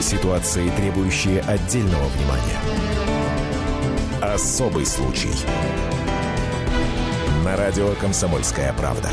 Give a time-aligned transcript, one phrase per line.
[0.00, 2.58] Ситуации, требующие отдельного внимания.
[4.22, 5.30] Особый случай.
[7.44, 9.10] На радио «Комсомольская правда».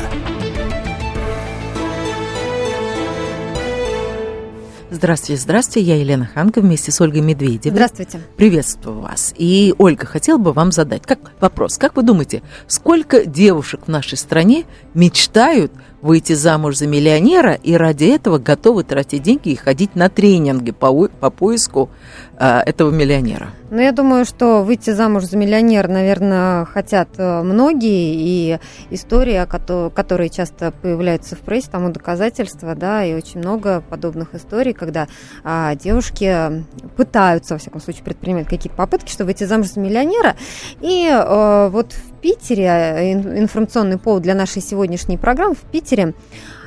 [4.88, 7.74] Здравствуйте, здравствуйте, я Елена Ханка вместе с Ольгой Медведевой.
[7.74, 8.20] Здравствуйте.
[8.36, 9.34] Приветствую вас.
[9.36, 11.76] И, Ольга, хотел бы вам задать как вопрос.
[11.76, 14.64] Как вы думаете, сколько девушек в нашей стране
[14.94, 15.72] мечтают
[16.06, 21.08] выйти замуж за миллионера и ради этого готовы тратить деньги и ходить на тренинги по,
[21.08, 21.90] по поиску
[22.38, 23.48] а, этого миллионера?
[23.70, 28.58] Ну, я думаю, что выйти замуж за миллионера, наверное, хотят э, многие, и
[28.90, 35.08] истории, которые часто появляются в прессе, тому доказательства, да, и очень много подобных историй, когда
[35.42, 36.64] а, девушки
[36.96, 40.36] пытаются, во всяком случае, предпринимать какие-то попытки, чтобы выйти замуж за миллионера,
[40.80, 46.12] и а, вот в Питере, э, информационный повод для нашей сегодняшней программы, в Питере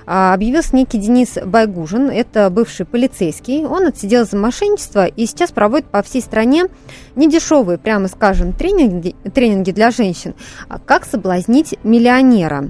[0.06, 3.66] а, объявился некий Денис Байгужин, это бывший полицейский.
[3.66, 6.68] Он отсидел за мошенничество и сейчас проводит по всей стране
[7.18, 10.34] недешевые, прямо скажем, тренинги, тренинги для женщин.
[10.70, 12.70] А как соблазнить миллионера?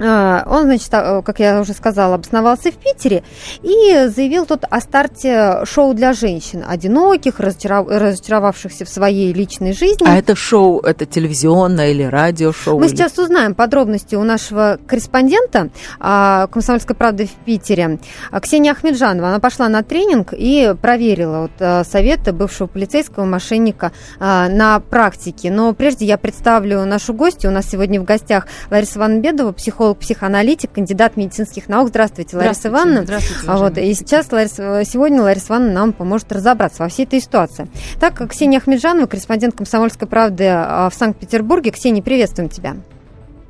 [0.00, 3.22] А, он, значит, а, как я уже сказала, обосновался в Питере
[3.62, 10.06] и заявил тут о старте шоу для женщин, одиноких, разочаровавшихся в своей личной жизни.
[10.06, 12.78] А это шоу, это телевизионное или радиошоу?
[12.78, 12.94] Мы или...
[12.94, 15.70] сейчас узнаем подробности у нашего корреспондента
[16.00, 17.98] а, «Комсомольской правды» в Питере.
[18.42, 25.50] Ксения Ахмеджанова, она пошла на тренинг и проверила вот, советы бывшего полицейского мошенника на практике.
[25.50, 27.50] Но прежде я представлю нашу гостью.
[27.50, 31.88] У нас сегодня в гостях Лариса Ванбедова, психолог психолог, психоаналитик, кандидат медицинских наук.
[31.88, 32.74] Здравствуйте, Лариса Здравствуйте.
[32.74, 33.02] Ивановна.
[33.02, 33.50] Здравствуйте.
[33.50, 37.68] Вот, и сейчас Лариса, сегодня Лариса Ивановна нам поможет разобраться во всей этой ситуации.
[38.00, 41.70] Так, Ксения Ахмеджанова, корреспондент «Комсомольской правды» а, в Санкт-Петербурге.
[41.70, 42.76] Ксения, приветствуем тебя.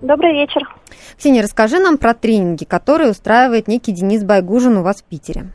[0.02, 0.62] Добрый вечер.
[1.16, 5.52] Ксения, расскажи нам про тренинги, которые устраивает некий Денис Байгужин у вас в Питере.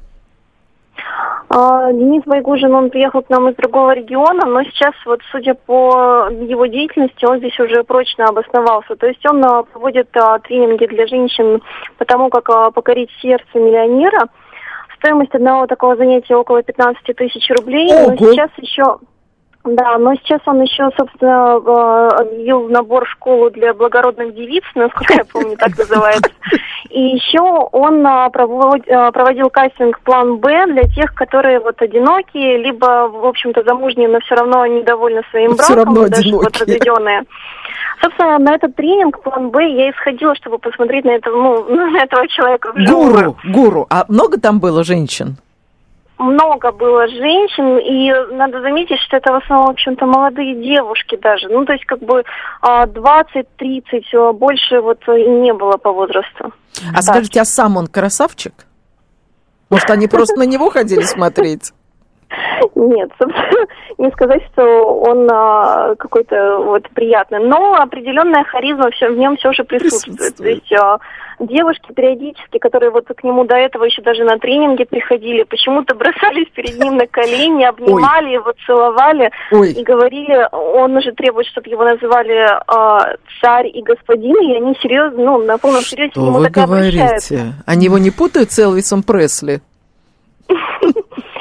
[1.51, 6.29] А, Денис Байгужин, он приехал к нам из другого региона, но сейчас, вот судя по
[6.29, 8.95] его деятельности, он здесь уже прочно обосновался.
[8.95, 11.61] То есть он а, проводит а, тренинги для женщин
[11.97, 14.29] по тому, как покорить сердце миллионера.
[14.97, 17.91] Стоимость одного такого занятия около 15 тысяч рублей.
[17.91, 18.99] Но сейчас еще
[19.75, 25.25] да, но сейчас он еще, собственно, объявил набор в школу для благородных девиц, насколько я
[25.25, 26.31] помню, так называется.
[26.89, 33.25] И еще он а, проводил кастинг план Б для тех, которые вот одинокие, либо, в
[33.25, 37.23] общем-то, замужние, но все равно недовольны своим браком, все равно даже вот разведенные.
[38.01, 42.27] Собственно, на этот тренинг план Б я исходила, чтобы посмотреть на этого, ну, на этого
[42.27, 42.73] человека.
[42.73, 43.87] Гуру, гуру.
[43.89, 45.37] А много там было женщин?
[46.19, 51.47] Много было женщин, и надо заметить, что это в основном, в общем-то, молодые девушки даже.
[51.47, 52.23] Ну, то есть, как бы
[52.61, 56.53] 20-30, а, больше вот и не было по возрасту.
[56.91, 57.01] А да.
[57.01, 58.53] скажите, а сам он красавчик?
[59.69, 61.73] Может, они просто на него ходили смотреть?
[62.75, 63.67] Нет, собственно,
[63.97, 69.63] не сказать, что он а, какой-то вот приятный, но определенная харизма в нем все же
[69.63, 70.17] присутствует.
[70.17, 70.35] присутствует.
[70.37, 70.99] То есть а,
[71.39, 76.47] девушки периодически, которые вот к нему до этого еще даже на тренинге приходили, почему-то бросались
[76.53, 78.33] перед ним на колени, обнимали Ой.
[78.33, 79.71] его, целовали Ой.
[79.71, 85.23] и говорили, он уже требует, чтобы его называли э, царь и господин, и они серьезно,
[85.23, 87.53] ну, на полном серьезе Что вы говорите?
[87.65, 89.61] Они его не путают с Элвисом Пресли?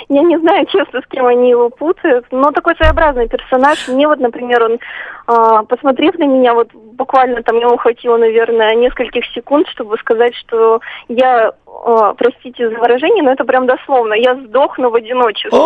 [0.08, 3.88] Я не знаю, честно, с кем они его путают, но такой своеобразный персонаж.
[3.88, 9.24] Мне вот, например, он, э, посмотрев на меня, вот буквально там ему хватило, наверное, нескольких
[9.34, 14.90] секунд, чтобы сказать, что я, э, простите за выражение, но это прям дословно, я сдохну
[14.90, 15.58] в одиночестве.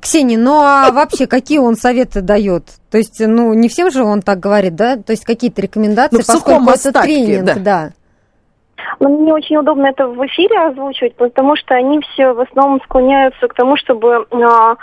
[0.00, 2.62] Ксения, ну а вообще какие он советы дает?
[2.92, 4.96] То есть, ну, не всем же он так говорит, да?
[4.96, 7.54] То есть какие-то рекомендации, ну, поскольку это тренинг, да.
[7.56, 7.90] да.
[8.98, 13.54] Мне очень удобно это в эфире озвучивать, потому что они все в основном склоняются к
[13.54, 14.76] тому, чтобы а,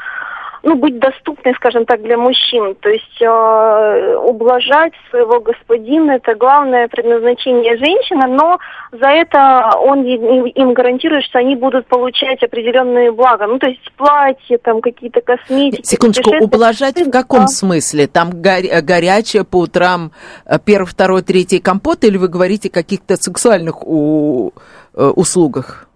[0.63, 2.75] ну, быть доступной, скажем так, для мужчин.
[2.75, 8.57] То есть э, ублажать своего господина– это главное предназначение женщины, но
[8.91, 13.47] за это он им гарантирует, что они будут получать определенные блага.
[13.47, 15.85] Ну, то есть платье, там какие-то косметики.
[15.85, 17.47] Секундочку, ублажать в каком да.
[17.47, 18.07] смысле?
[18.07, 20.11] Там горя- горячее по утрам
[20.45, 24.51] э, первый, второй, третий компот, или вы говорите о каких-то сексуальных у-
[24.93, 25.86] э, услугах?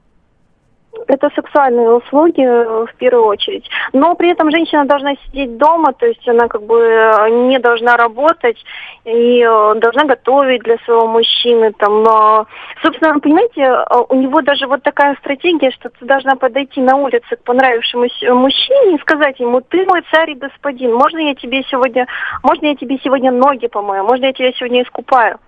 [1.11, 3.69] Это сексуальные услуги э, в первую очередь.
[3.91, 7.97] Но при этом женщина должна сидеть дома, то есть она как бы э, не должна
[7.97, 8.55] работать
[9.03, 11.73] и э, должна готовить для своего мужчины.
[11.73, 12.47] Там,
[12.81, 13.61] собственно, понимаете,
[14.07, 18.95] у него даже вот такая стратегия, что ты должна подойти на улице к понравившемуся мужчине
[18.95, 22.07] и сказать ему, ты мой царь и господин, можно я тебе сегодня,
[22.41, 25.39] можно я тебе сегодня ноги помою, можно я тебя сегодня искупаю.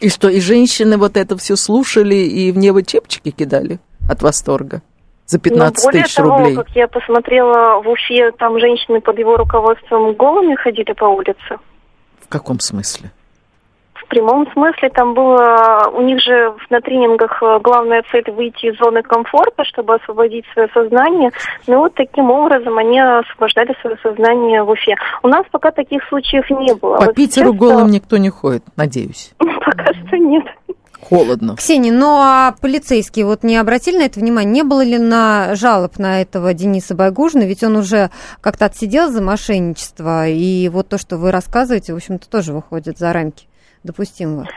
[0.00, 3.78] И что, и женщины вот это все слушали и в небо чепчики кидали?
[4.08, 4.82] От восторга?
[5.26, 6.54] за 15 Но более тысяч того, рублей.
[6.54, 11.58] как я посмотрела в Уфе, там женщины под его руководством голыми ходили по улице.
[12.20, 13.10] В каком смысле?
[13.94, 18.78] В прямом смысле там было, у них же на тренингах э, главная цель выйти из
[18.78, 21.32] зоны комфорта, чтобы освободить свое сознание.
[21.66, 24.94] Ну вот таким образом они освобождали свое сознание в Уфе.
[25.24, 26.98] У нас пока таких случаев не было.
[26.98, 29.32] По Вот Питеру сейчас, голым никто не ходит, надеюсь.
[29.40, 30.44] э, Пока что нет.
[31.00, 31.56] Холодно.
[31.56, 34.52] Ксения, ну а полицейские вот не обратили на это внимание?
[34.52, 37.44] Не было ли на жалоб на этого Дениса Байгужина?
[37.44, 38.10] Ведь он уже
[38.40, 43.12] как-то отсидел за мошенничество, и вот то, что вы рассказываете, в общем-то, тоже выходит за
[43.12, 43.46] рамки
[43.84, 44.48] допустимого.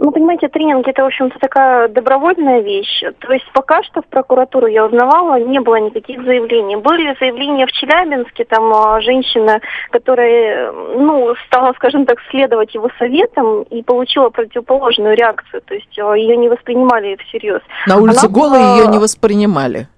[0.00, 3.02] Ну, понимаете, тренинг это, в общем-то, такая добровольная вещь.
[3.18, 6.76] То есть пока что в прокуратуру я узнавала, не было никаких заявлений.
[6.76, 9.60] Были заявления в Челябинске, там а, женщина,
[9.90, 15.62] которая, ну, стала, скажем так, следовать его советам и получила противоположную реакцию.
[15.62, 17.60] То есть а, ее не воспринимали всерьез.
[17.88, 19.88] На улице Она голой была- ее не воспринимали.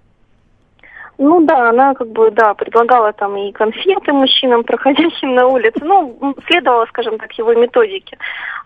[1.23, 5.79] Ну да, она как бы, да, предлагала там и конфеты мужчинам, проходящим на улице.
[5.83, 8.17] Ну, следовала, скажем так, его методике.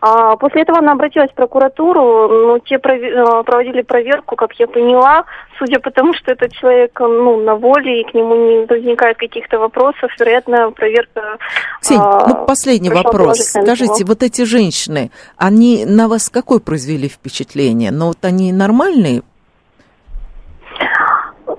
[0.01, 4.69] А, после этого она обратилась в прокуратуру, ну, те прове- э, проводили проверку, как я
[4.69, 5.25] поняла,
[5.59, 9.59] судя по тому, что этот человек, ну, на воле, и к нему не возникает каких-то
[9.59, 11.39] вопросов, вероятно, проверка...
[11.81, 13.39] Ксень, а, ну последний вопрос.
[13.41, 17.91] Скажите, вот эти женщины, они на вас какое произвели впечатление?
[17.91, 19.23] Ну вот они нормальные?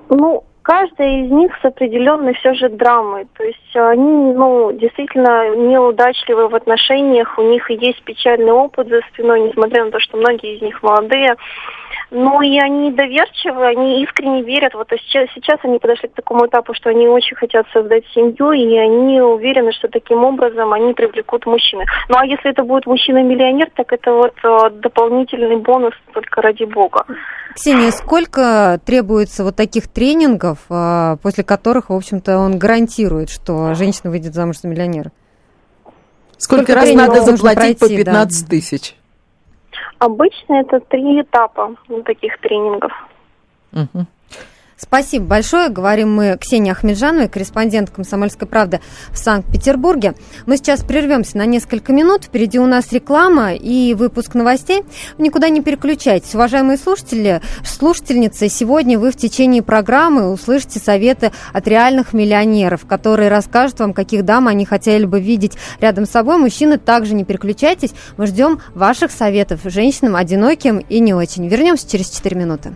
[0.10, 3.28] Ну, каждая из них с определенной все же драмой.
[3.38, 9.42] То есть они, ну, действительно неудачливы в отношениях, у них есть печальный опыт за спиной,
[9.42, 11.36] несмотря на то, что многие из них молодые.
[12.12, 14.74] Ну и они доверчивы, они искренне верят.
[14.74, 18.78] Вот сейчас, сейчас они подошли к такому этапу, что они очень хотят создать семью, и
[18.78, 21.86] они уверены, что таким образом они привлекут мужчины.
[22.10, 27.06] Ну а если это будет мужчина-миллионер, так это вот э, дополнительный бонус только ради бога.
[27.56, 34.12] Ксения, сколько требуется вот таких тренингов, а, после которых, в общем-то, он гарантирует, что женщина
[34.12, 35.12] выйдет замуж за миллионера?
[36.38, 38.12] Сколько, Сколько раз надо заплатить по пройти, да?
[38.12, 38.96] 15 тысяч?
[40.00, 41.76] Обычно это три этапа
[42.06, 42.92] таких тренингов.
[43.72, 44.08] Мгм.
[44.78, 45.70] Спасибо большое.
[45.70, 48.82] Говорим мы Ксении Ахмеджановой, корреспондент «Комсомольской правды»
[49.12, 50.16] в Санкт-Петербурге.
[50.46, 52.26] Мы сейчас прервемся на несколько минут.
[52.26, 54.84] Впереди у нас реклама и выпуск новостей.
[55.18, 56.36] Никуда не переключайтесь.
[56.36, 63.80] Уважаемые слушатели, слушательницы, сегодня вы в течение программы услышите советы от реальных миллионеров, которые расскажут
[63.80, 66.38] вам, каких дам они хотели бы видеть рядом с собой.
[66.38, 67.94] Мужчины, также не переключайтесь.
[68.18, 71.48] Мы ждем ваших советов женщинам, одиноким и не очень.
[71.48, 72.76] Вернемся через 4 минуты.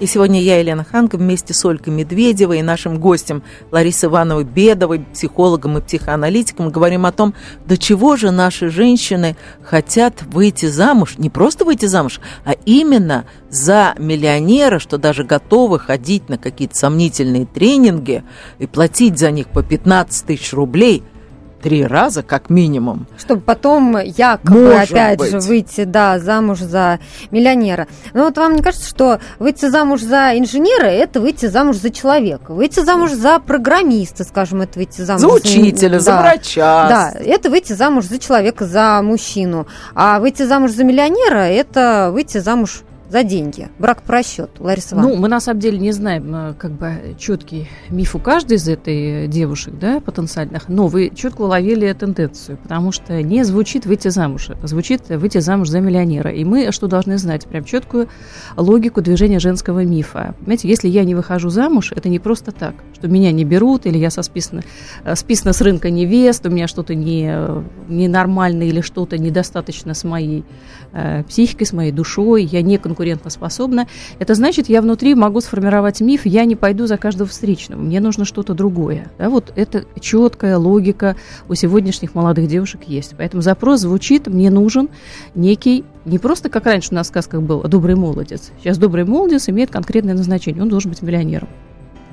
[0.00, 5.00] И сегодня я, Елена Ханка, вместе с Олькой Медведевой и нашим гостем Ларисой Ивановой Бедовой,
[5.12, 7.34] психологом и психоаналитиком, говорим о том,
[7.66, 13.96] до чего же наши женщины хотят выйти замуж, не просто выйти замуж, а именно за
[13.98, 18.22] миллионера, что даже готовы ходить на какие-то сомнительные тренинги
[18.60, 21.02] и платить за них по 15 тысяч рублей–
[21.60, 23.06] три раза как минимум.
[23.18, 25.30] Чтобы потом якобы Может опять быть.
[25.30, 27.00] же выйти, да, замуж за
[27.30, 27.86] миллионера.
[28.14, 32.52] Ну вот вам не кажется, что выйти замуж за инженера– это выйти замуж за человека?
[32.52, 36.20] Выйти замуж за программиста, скажем, это выйти замуж За учителя, за да.
[36.22, 36.88] врача.
[36.88, 39.66] Да, это выйти замуж за человека, за мужчину.
[39.94, 43.68] А выйти замуж за миллионера– это выйти замуж за деньги.
[43.78, 44.62] Брак по расчету.
[44.62, 45.20] Лариса Ну, Ивановна.
[45.22, 49.26] мы на самом деле не знаем, э, как бы четкий миф у каждой из этой
[49.28, 55.08] девушек, да, потенциальных, но вы четко уловили тенденцию, потому что не звучит выйти замуж, звучит
[55.08, 56.30] выйти замуж за миллионера.
[56.30, 57.46] И мы что должны знать?
[57.46, 58.08] Прям четкую
[58.56, 60.34] логику движения женского мифа.
[60.40, 63.96] Понимаете, если я не выхожу замуж, это не просто так, что меня не берут, или
[63.96, 64.62] я со списана,
[65.04, 70.04] э, списана с рынка невест, у меня что-то не, э, ненормально или что-то недостаточно с
[70.04, 70.44] моей
[70.92, 73.86] э, психикой, с моей душой, я не конкурентоспособна.
[74.18, 78.24] Это значит, я внутри могу сформировать миф, я не пойду за каждого встречного, мне нужно
[78.24, 79.10] что-то другое.
[79.18, 81.16] Да, вот это четкая логика
[81.48, 83.14] у сегодняшних молодых девушек есть.
[83.16, 84.88] Поэтому запрос звучит, мне нужен
[85.34, 88.50] некий, не просто как раньше у нас в сказках был, добрый молодец.
[88.60, 91.48] Сейчас добрый молодец имеет конкретное назначение, он должен быть миллионером.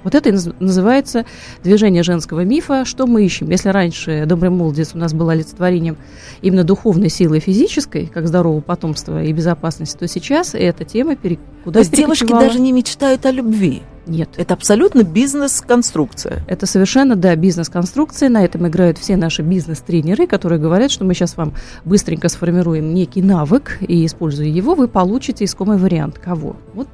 [0.05, 1.25] Вот это и называется
[1.63, 2.85] движение женского мифа.
[2.85, 3.49] Что мы ищем?
[3.49, 5.97] Если раньше добрый молодец у нас был олицетворением
[6.43, 11.39] именно духовной силы физической, как здорового потомства и безопасности, то сейчас эта тема пере...
[11.63, 13.81] куда То есть девушки даже не мечтают о любви?
[14.05, 14.29] Нет.
[14.37, 16.43] Это абсолютно бизнес-конструкция.
[16.47, 18.29] Это совершенно, да, бизнес-конструкция.
[18.29, 23.23] На этом играют все наши бизнес-тренеры, которые говорят, что мы сейчас вам быстренько сформируем некий
[23.23, 26.19] навык, и, используя его, вы получите искомый вариант.
[26.19, 26.57] Кого?
[26.75, 26.87] Вот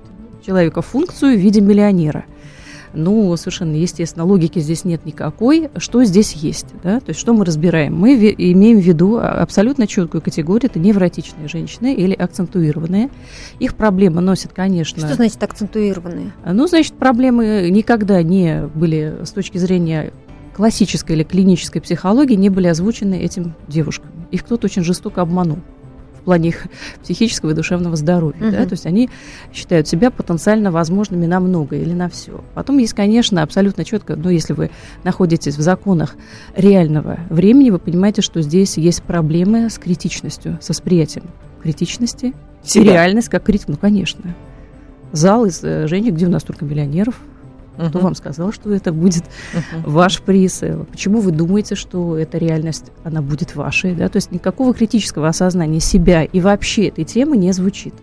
[0.45, 2.23] человека функцию в виде миллионера–
[2.93, 5.69] ну, совершенно естественно, логики здесь нет никакой.
[5.77, 6.67] Что здесь есть?
[6.83, 6.99] Да?
[6.99, 7.95] То есть что мы разбираем?
[7.95, 10.69] Мы имеем в виду абсолютно четкую категорию.
[10.69, 13.09] Это невротичные женщины или акцентуированные.
[13.59, 15.05] Их проблемы носят, конечно...
[15.05, 16.33] Что значит акцентуированные?
[16.45, 20.13] Ну, значит, проблемы никогда не были с точки зрения
[20.55, 24.11] классической или клинической психологии не были озвучены этим девушкам.
[24.31, 25.59] Их кто-то очень жестоко обманул
[26.21, 26.67] в плане их
[27.01, 28.41] психического и душевного здоровья.
[28.41, 28.51] Угу.
[28.51, 28.65] Да?
[28.65, 29.09] То есть они
[29.53, 32.43] считают себя потенциально возможными на многое или на все.
[32.53, 34.71] Потом есть, конечно, абсолютно четко, но если вы
[35.03, 36.15] находитесь в законах
[36.55, 41.25] реального времени, вы понимаете, что здесь есть проблемы с критичностью, с восприятием
[41.61, 42.33] критичности.
[42.63, 42.93] Себя.
[42.93, 44.35] реальность как критик, ну, конечно.
[45.11, 47.19] Зал из э, Жени, где у нас только миллионеров,
[47.77, 47.89] Uh-huh.
[47.89, 49.89] Кто вам сказал, что это будет uh-huh.
[49.89, 50.61] ваш приз?
[50.91, 53.95] Почему вы думаете, что эта реальность, она будет вашей?
[53.95, 54.09] Да?
[54.09, 57.93] То есть никакого критического осознания себя и вообще этой темы не звучит.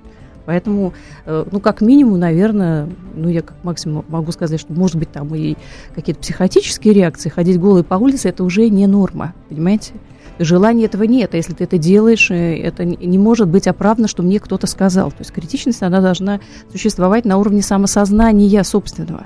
[0.49, 0.95] Поэтому,
[1.27, 5.35] э, ну, как минимум, наверное, ну, я как максимум могу сказать, что, может быть, там
[5.35, 5.57] и
[5.95, 9.93] какие-то психотические реакции, ходить голой по улице, это уже не норма, понимаете?
[10.39, 14.23] Желания этого нет, а если ты это делаешь, э, это не может быть оправдано, что
[14.23, 15.11] мне кто-то сказал.
[15.11, 16.41] То есть критичность, она должна
[16.71, 19.25] существовать на уровне самосознания собственного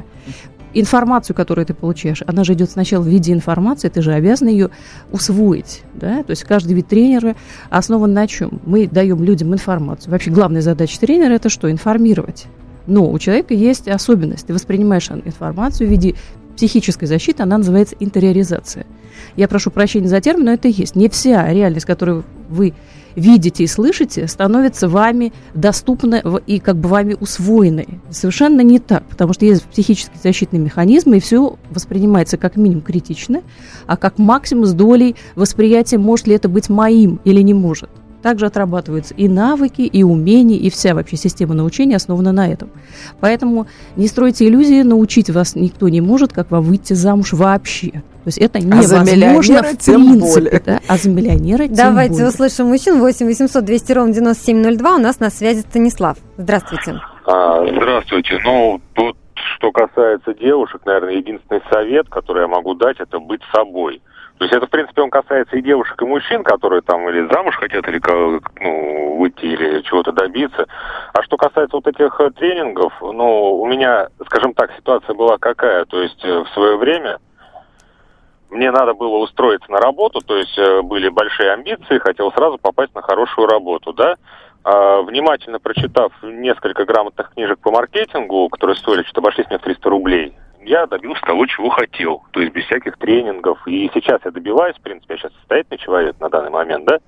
[0.74, 4.70] информацию, которую ты получаешь, она же идет сначала в виде информации, ты же обязан ее
[5.10, 5.82] усвоить.
[5.94, 6.22] Да?
[6.22, 7.36] То есть каждый вид тренера
[7.70, 8.60] основан на чем?
[8.64, 10.10] Мы даем людям информацию.
[10.10, 11.70] Вообще главная задача тренера это что?
[11.70, 12.46] Информировать.
[12.86, 14.46] Но у человека есть особенность.
[14.46, 16.16] Ты воспринимаешь информацию в виде
[16.56, 18.86] психической защиты, она называется интериоризация.
[19.36, 20.96] Я прошу прощения за термин, но это и есть.
[20.96, 22.74] Не вся реальность, которую вы
[23.16, 28.00] видите и слышите, становится вами доступна и как бы вами усвоенной.
[28.10, 33.42] Совершенно не так, потому что есть психические защитные механизмы, и все воспринимается как минимум критично,
[33.86, 37.90] а как максимум с долей восприятия, может ли это быть моим или не может.
[38.22, 42.70] Также отрабатываются и навыки, и умения, и вся вообще система научения основана на этом.
[43.20, 47.90] Поэтому не стройте иллюзии, научить вас никто не может, как вам выйти замуж вообще.
[47.90, 50.62] То есть это а невозможно а в принципе.
[50.64, 50.80] Да?
[50.86, 52.28] А за миллионера тем Давайте более.
[52.28, 53.00] услышим мужчин.
[53.00, 54.94] 8 800 200 ровно 9702.
[54.94, 56.16] У нас на связи Станислав.
[56.36, 57.00] Здравствуйте.
[57.26, 58.38] А, здравствуйте.
[58.44, 64.00] Ну, тут, что касается девушек, наверное, единственный совет, который я могу дать, это быть собой.
[64.42, 67.54] То есть это, в принципе, он касается и девушек, и мужчин, которые там или замуж
[67.54, 68.00] хотят, или
[68.60, 70.66] ну, выйти, или чего-то добиться.
[71.12, 75.84] А что касается вот этих э, тренингов, ну, у меня, скажем так, ситуация была какая.
[75.84, 77.20] То есть э, в свое время
[78.50, 82.96] мне надо было устроиться на работу, то есть э, были большие амбиции, хотел сразу попасть
[82.96, 84.16] на хорошую работу, да.
[84.64, 89.88] А, внимательно прочитав несколько грамотных книжек по маркетингу, которые стоили что-то обошлись мне в 300
[89.88, 93.58] рублей, я добился того, чего хотел, то есть без всяких тренингов.
[93.66, 96.98] И сейчас я добиваюсь, в принципе, я сейчас состоятельный человек на данный момент, да.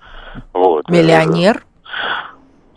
[0.53, 0.89] Вот.
[0.89, 1.65] Миллионер?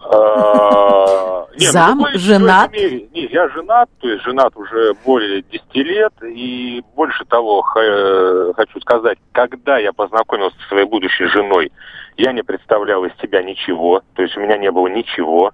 [0.09, 2.71] А, Зам, ну, женат?
[2.71, 9.17] Не, я женат, то есть женат уже более 10 лет, и больше того хочу сказать,
[9.31, 11.71] когда я познакомился со своей будущей женой,
[12.15, 15.51] я не представлял из себя ничего, то есть у меня не было ничего,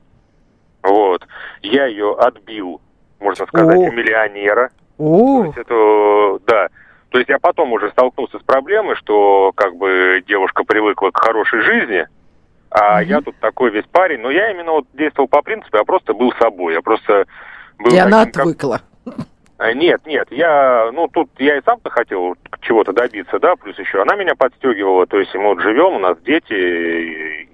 [0.83, 1.25] вот.
[1.61, 2.81] Я ее отбил,
[3.19, 4.69] можно сказать, у миллионера.
[4.97, 5.41] О.
[5.41, 6.67] То есть это, да.
[7.09, 11.61] То есть я потом уже столкнулся с проблемой, что как бы девушка привыкла к хорошей
[11.61, 12.07] жизни,
[12.71, 13.05] а mm-hmm.
[13.05, 14.19] я тут такой весь парень.
[14.19, 16.73] Но я именно вот действовал по принципу, я просто был собой.
[16.73, 17.25] Я просто
[17.77, 18.77] был И она отвыкла.
[18.77, 18.92] Как...
[19.71, 24.15] Нет, нет, я, ну, тут я и сам-то хотел чего-то добиться, да, плюс еще она
[24.15, 26.53] меня подстегивала, то есть мы вот живем, у нас дети,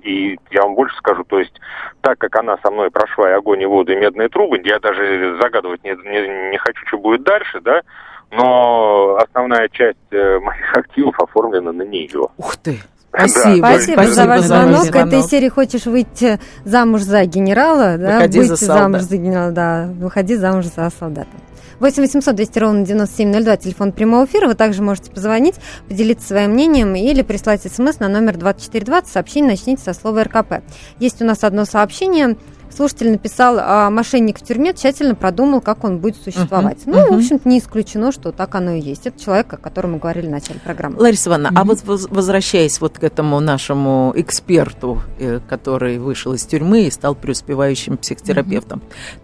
[0.04, 1.54] и, я вам больше скажу, то есть
[2.02, 5.38] так как она со мной прошла и огонь, и воду, и медные трубы, я даже
[5.42, 7.82] загадывать не, не, не хочу, что будет дальше, да,
[8.32, 12.28] но основная часть э, моих активов оформлена на нее.
[12.38, 12.80] Ух ты!
[13.10, 13.68] Спасибо.
[13.68, 14.84] Да, Спасибо, за ваш звонок.
[14.84, 15.08] звонок.
[15.08, 18.16] Этой серии хочешь выйти замуж за генерала, да?
[18.16, 19.90] Выходи Быть за замуж за генерала, да.
[20.00, 21.28] Выходи замуж за солдата.
[21.80, 24.48] 8 800 200 ровно 9702, телефон прямого эфира.
[24.48, 25.56] Вы также можете позвонить,
[25.88, 29.10] поделиться своим мнением или прислать смс на номер 2420.
[29.10, 30.62] Сообщение начните со слова РКП.
[31.00, 32.36] Есть у нас одно сообщение.
[32.76, 36.86] Слушатель написал, а мошенник в тюрьме тщательно продумал, как он будет существовать.
[36.86, 37.16] Мгм, Ну, мгм.
[37.16, 39.08] в общем-то, не исключено, что так оно и есть.
[39.08, 40.98] Это человек, о котором мы говорили в начале программы.
[41.00, 46.46] Лариса Ивановна, а вот воз- возвращаясь вот к этому нашему эксперту, э, который вышел из
[46.46, 48.82] тюрьмы и стал преуспевающим психотерапевтом,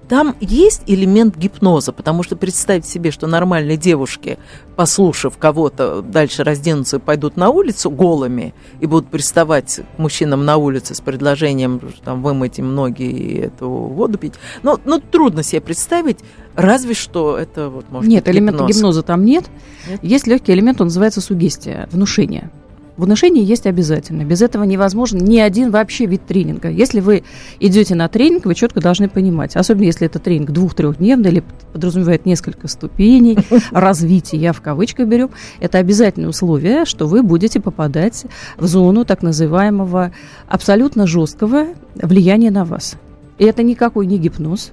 [0.09, 4.37] там есть элемент гипноза, потому что представить себе, что нормальные девушки,
[4.75, 10.57] послушав кого-то, дальше разденутся и пойдут на улицу голыми и будут приставать к мужчинам на
[10.57, 14.33] улице с предложением там, вымыть им ноги и эту воду пить.
[14.63, 16.19] Ну, ну, трудно себе представить,
[16.55, 18.75] разве что это вот может Нет, быть элемента гипноз.
[18.75, 19.45] гипноза там нет.
[19.89, 19.99] Нет?
[20.03, 22.49] Есть легкий элемент, он называется сугестия, внушение.
[22.97, 24.23] Внушение есть обязательно.
[24.23, 26.69] Без этого невозможен ни один вообще вид тренинга.
[26.69, 27.23] Если вы
[27.59, 32.69] идете на тренинг, вы четко должны понимать, особенно если это тренинг двух-трехдневный или подразумевает несколько
[32.69, 33.37] ступеней
[33.71, 38.25] развития, я в кавычках беру, это обязательное условие, что вы будете попадать
[38.57, 40.13] в зону так называемого
[40.47, 42.95] абсолютно жесткого влияния на вас.
[43.37, 44.71] И это никакой не гипноз,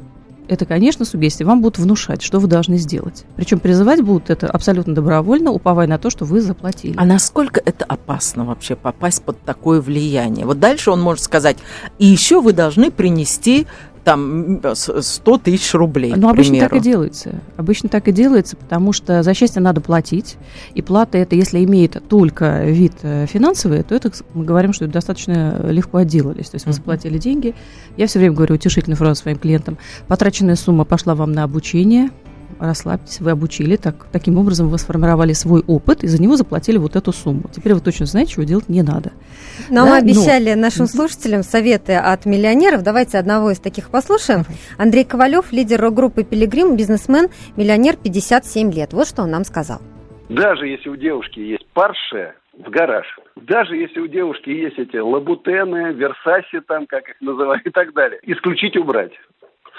[0.48, 1.46] это, конечно, сугестия.
[1.46, 3.24] Вам будут внушать, что вы должны сделать.
[3.36, 6.94] Причем призывать будут это абсолютно добровольно, уповая на то, что вы заплатили.
[6.98, 10.44] А насколько это опасно вообще попасть под такое влияние?
[10.44, 11.56] Вот дальше он может сказать,
[11.98, 13.66] и еще вы должны принести
[14.04, 16.84] там м, с- 100 тысяч рублей, Ну, обычно так и примеру.
[16.84, 17.40] делается.
[17.56, 20.36] Обычно так и делается, потому что за счастье надо платить.
[20.74, 25.60] И плата это, если имеет только вид э, финансовый, то это мы говорим, что достаточно
[25.70, 26.50] легко отделались.
[26.50, 27.54] То есть вы заплатили деньги.
[27.96, 29.78] Я все время говорю утешительную фразу своим клиентам.
[30.08, 32.10] Потраченная сумма пошла вам на обучение.
[32.62, 36.94] Расслабьтесь, вы обучили, так, таким образом вы сформировали свой опыт и за него заплатили вот
[36.94, 37.50] эту сумму.
[37.52, 39.10] Теперь вы точно знаете, чего делать не надо.
[39.68, 42.84] Нам Да, обещали нашим слушателям советы от миллионеров.
[42.84, 44.44] Давайте одного из таких послушаем.
[44.78, 48.92] Андрей Ковалев, лидер рок-группы «Пилигрим», бизнесмен, миллионер, 57 лет.
[48.92, 49.80] Вот что он нам сказал.
[50.28, 55.94] Даже если у девушки есть парше в гараж, даже если у девушки есть эти лабутены,
[55.94, 59.12] версаси там, как их называют и так далее, исключить убрать.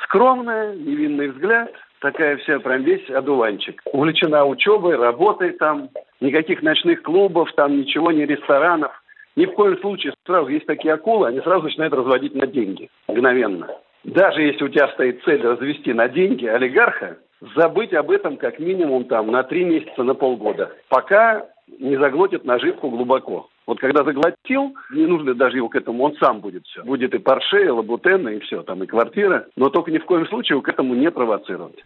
[0.04, 1.72] Скромная, невинный взгляд,
[2.04, 3.82] такая вся прям весь одуванчик.
[3.94, 8.92] Увлечена учебой, работой там, никаких ночных клубов, там ничего, ни ресторанов.
[9.38, 12.90] Ни в коем случае сразу есть такие акулы, они сразу начинают разводить на деньги.
[13.08, 13.68] Мгновенно.
[14.04, 17.18] Даже если у тебя стоит цель развести на деньги олигарха,
[17.56, 20.74] забыть об этом как минимум там на три месяца, на полгода.
[20.90, 21.46] Пока
[21.80, 23.48] не заглотит наживку глубоко.
[23.66, 26.84] Вот когда заглотил, не нужно даже его к этому, он сам будет все.
[26.84, 29.48] Будет и Порше, и Лабутена, и все, там и квартира.
[29.56, 31.84] Но только ни в коем случае его к этому не провоцировать.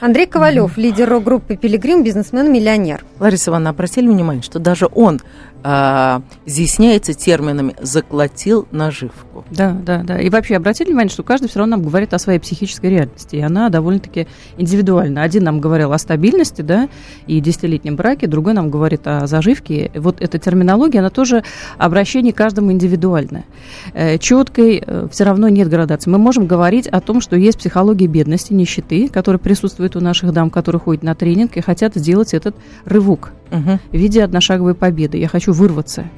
[0.00, 3.04] Андрей Ковалев, лидер рок-группы «Пилигрим», бизнесмен, миллионер.
[3.18, 5.20] Лариса Ивановна, обратили внимание, что даже он
[5.64, 9.44] а, изъясняется терминами «заклотил наживку».
[9.50, 10.20] Да, да, да.
[10.20, 13.40] И вообще обратили внимание, что каждый все равно нам говорит о своей психической реальности, и
[13.40, 15.22] она довольно-таки индивидуальна.
[15.22, 16.88] Один нам говорил о стабильности, да,
[17.26, 19.90] и десятилетнем браке, другой нам говорит о заживке.
[19.96, 21.42] Вот эта терминология, она тоже
[21.76, 23.46] обращение к каждому индивидуальное.
[24.20, 26.08] Четкой все равно нет градации.
[26.08, 29.57] Мы можем говорить о том, что есть психология бедности, нищеты, которая присутствует
[29.96, 33.80] у наших дам, которые ходят на тренинг и хотят сделать этот рывок Мгм.
[33.90, 35.18] в виде одношаговой победы.
[35.18, 36.08] Я хочу вырваться.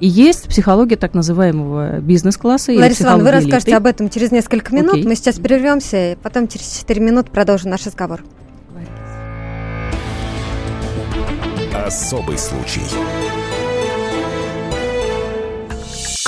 [0.00, 2.72] И есть психология так называемого бизнес-класса.
[2.72, 3.76] Лариса Ивановна, вы расскажете элиты.
[3.76, 4.94] об этом через несколько минут.
[4.94, 5.06] Окей.
[5.06, 8.20] Мы сейчас прервемся, и потом через 4 минуты продолжим наш разговор.
[11.86, 12.82] Особый случай.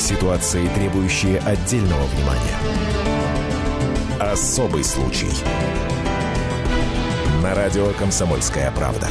[0.00, 2.56] Ситуации, требующие отдельного внимания.
[4.18, 5.28] Особый случай.
[7.42, 9.06] На радио «Комсомольская правда».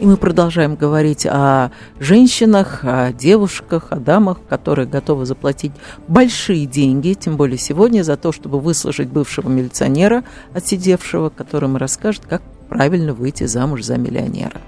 [0.00, 5.72] И мы продолжаем говорить о женщинах, о девушках, о дамах, которые готовы заплатить
[6.08, 12.42] большие деньги, тем более сегодня, за то, чтобы выслушать бывшего милиционера, отсидевшего, который расскажет, как
[12.68, 14.60] правильно выйти замуж за миллионера.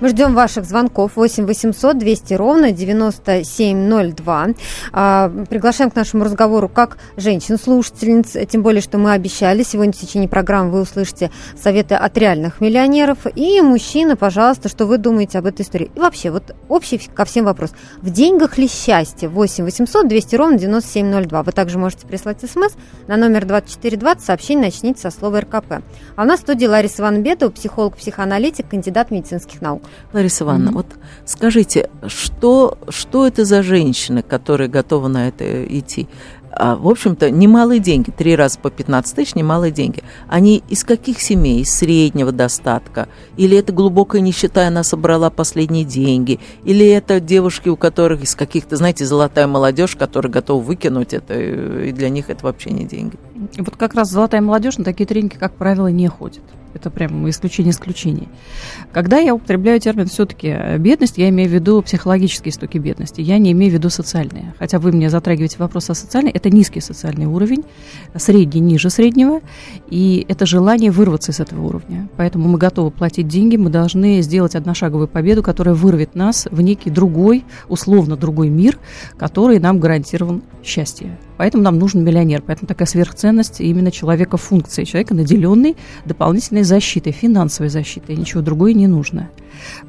[0.00, 4.46] Мы ждем ваших звонков 8 800 200 ровно 9702.
[4.92, 10.28] А, приглашаем к нашему разговору как женщин-слушательниц, тем более, что мы обещали, сегодня в течение
[10.28, 13.26] программы вы услышите советы от реальных миллионеров.
[13.36, 15.90] И мужчины, пожалуйста, что вы думаете об этой истории?
[15.94, 17.72] И вообще, вот общий ко всем вопрос.
[18.00, 19.28] В деньгах ли счастье?
[19.28, 21.42] 8 800 200 ровно 9702.
[21.42, 22.72] Вы также можете прислать смс
[23.06, 25.82] на номер 2420, сообщение начните со слова РКП.
[26.16, 29.82] А у нас в студии Лариса Ван Бедова, психолог-психоаналитик, кандидат медицинских наук.
[30.12, 30.74] Лариса Ивановна, mm-hmm.
[30.74, 30.86] вот
[31.24, 36.08] скажите, что, что это за женщины, которые готовы на это идти?
[36.52, 40.02] а, в общем-то, немалые деньги, три раза по 15 тысяч, немалые деньги.
[40.28, 41.60] Они из каких семей?
[41.60, 43.08] Из среднего достатка?
[43.36, 46.40] Или это глубокая нищета, она собрала последние деньги?
[46.64, 51.92] Или это девушки, у которых из каких-то, знаете, золотая молодежь, которая готова выкинуть это, и
[51.92, 53.16] для них это вообще не деньги?
[53.58, 56.42] Вот как раз золотая молодежь на такие тренинги, как правило, не ходит.
[56.74, 58.28] Это прям исключение исключений.
[58.92, 63.20] Когда я употребляю термин все-таки бедность, я имею в виду психологические истоки бедности.
[63.20, 64.54] Я не имею в виду социальные.
[64.58, 66.30] Хотя вы мне затрагиваете вопрос о социальной.
[66.30, 67.64] Это низкий социальный уровень,
[68.16, 69.40] средний ниже среднего.
[69.88, 72.08] И это желание вырваться из этого уровня.
[72.16, 73.56] Поэтому мы готовы платить деньги.
[73.56, 78.78] Мы должны сделать одношаговую победу, которая вырвет нас в некий другой, условно другой мир,
[79.16, 81.18] который нам гарантирован счастье.
[81.40, 82.42] Поэтому нам нужен миллионер.
[82.46, 84.84] Поэтому такая сверхценность именно человека функции.
[84.84, 85.74] Человека, наделенный
[86.04, 88.14] дополнительной защитой, финансовой защитой.
[88.14, 89.30] Ничего другое не нужно.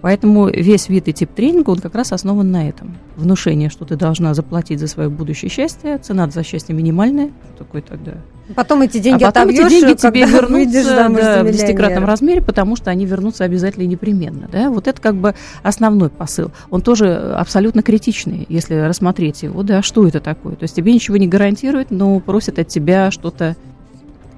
[0.01, 2.97] Поэтому весь вид и тип тренинга, он как раз основан на этом.
[3.15, 7.31] Внушение, что ты должна заплатить за свое будущее счастье, цена за счастье минимальная.
[7.57, 8.13] Такой тогда
[8.55, 12.89] Потом эти деньги а потом эти деньги тебе вернутся да, в десятикратном размере, потому что
[12.89, 14.47] они вернутся обязательно и непременно.
[14.51, 14.69] Да?
[14.69, 16.51] Вот это как бы основной посыл.
[16.69, 19.63] Он тоже абсолютно критичный, если рассмотреть его.
[19.63, 20.55] Да, что это такое?
[20.55, 23.55] То есть тебе ничего не гарантирует, но просят от тебя что-то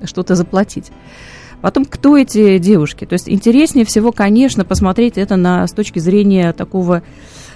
[0.04, 0.92] что заплатить.
[1.64, 3.06] Потом, кто эти девушки?
[3.06, 7.02] То есть интереснее всего, конечно, посмотреть это на, с точки зрения такого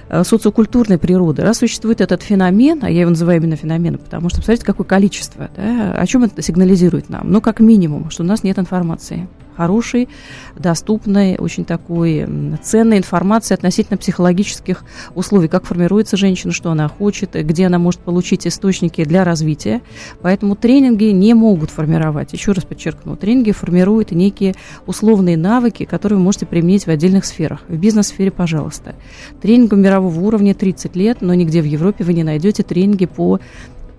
[0.10, 1.42] Э, социокультурной природы.
[1.42, 5.50] Раз существует этот феномен, а я его называю именно феноменом, потому что, посмотрите, какое количество,
[5.56, 7.30] да, о чем это сигнализирует нам?
[7.30, 10.08] Ну, как минимум, что у нас нет информации хорошей,
[10.56, 12.28] доступной, очень такой
[12.62, 14.84] ценной информации относительно психологических
[15.16, 19.82] условий, как формируется женщина, что она хочет, где она может получить источники для развития.
[20.22, 24.54] Поэтому тренинги не могут формировать, еще раз подчеркну, тренинги формируют некие
[24.86, 27.62] условные навыки, которые вы можете применить в отдельных сферах.
[27.68, 28.96] В бизнес-сфере, пожалуйста.
[29.42, 33.40] Тренингам мирового уровня 30 лет, но нигде в Европе вы не найдете тренинги по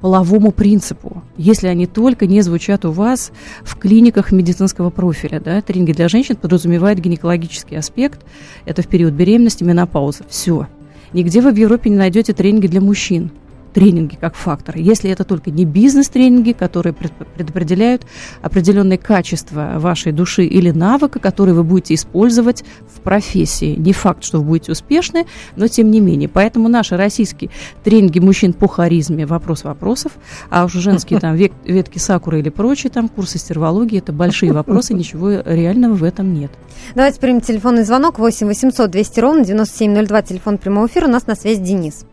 [0.00, 3.32] половому принципу, если они только не звучат у вас
[3.62, 5.40] в клиниках медицинского профиля.
[5.40, 5.60] Да?
[5.60, 8.20] Тренинги для женщин подразумевают гинекологический аспект,
[8.64, 10.24] это в период беременности, менопаузы.
[10.28, 10.66] Все.
[11.12, 13.30] Нигде вы в Европе не найдете тренинги для мужчин
[13.72, 14.76] тренинги как фактор.
[14.76, 18.06] Если это только не бизнес-тренинги, которые предопределяют
[18.42, 23.74] определенные качества вашей души или навыка, которые вы будете использовать в профессии.
[23.76, 25.26] Не факт, что вы будете успешны,
[25.56, 26.28] но тем не менее.
[26.28, 27.50] Поэтому наши российские
[27.84, 30.12] тренинги мужчин по харизме– вопрос вопросов,
[30.50, 34.94] а уже женские там век, ветки сакуры или прочие там курсы стервологии– это большие вопросы,
[34.94, 36.50] ничего реального в этом нет.
[36.94, 41.06] Давайте примем телефонный звонок 8 800 200 ровно 9702, телефон прямого эфира.
[41.06, 42.04] У нас на связи Денис.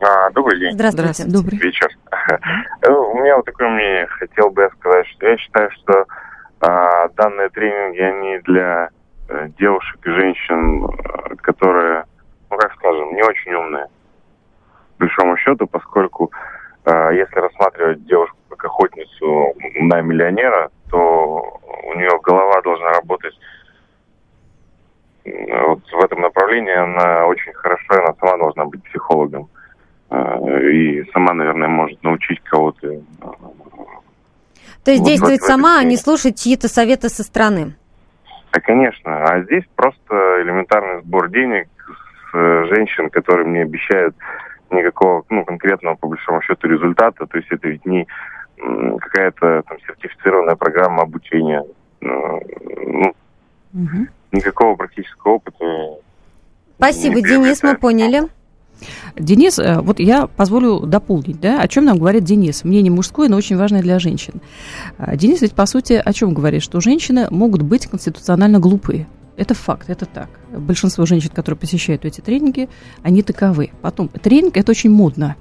[0.00, 0.72] А, добрый день.
[0.72, 1.12] Здравствуйте.
[1.12, 1.32] Здравствуйте.
[1.32, 1.88] Добрый вечер.
[2.88, 6.06] У меня вот такое мнение, хотел бы я сказать, что я считаю, что
[6.60, 8.88] а, данные тренинги, они для
[9.28, 12.04] а, девушек и женщин, э, которые,
[12.50, 13.86] ну как скажем, не очень умные,
[14.96, 16.32] по большому счету, поскольку
[16.86, 23.38] а, если рассматривать девушку как охотницу на миллионера, то у нее голова должна работать
[25.24, 29.50] вот в этом направлении, она очень хорошо, она сама должна быть психологом.
[30.10, 32.88] Э, и сама, наверное, может научить кого-то.
[32.88, 33.00] Э,
[34.84, 37.74] То есть вот действовать сама, а не слушать чьи-то советы со стороны?
[38.52, 39.24] Да, конечно.
[39.24, 41.68] А здесь просто элементарный сбор денег
[42.32, 44.16] с э, женщин, которые мне обещают
[44.70, 47.26] никакого, ну, конкретного, по большому счету, результата.
[47.26, 48.06] То есть это ведь не
[48.56, 51.64] какая-то там сертифицированная программа обучения.
[52.00, 53.14] Ну,
[53.72, 54.06] угу.
[54.32, 55.64] Никакого практического опыта.
[56.76, 58.28] Спасибо, Денис, мы поняли.
[59.16, 62.64] Денис, э, вот я позволю дополнить, да, о чем нам говорит Денис.
[62.64, 64.34] Мнение мужское, но очень важное для женщин.
[64.98, 66.62] А, Денис ведь, по сути, о чем говорит?
[66.62, 69.06] Что женщины могут быть конституционально глупые.
[69.36, 70.28] Это факт, это так.
[70.52, 72.68] Большинство женщин, которые посещают эти тренинги,
[73.02, 73.70] они таковы.
[73.80, 75.36] Потом, тренинг– это очень модно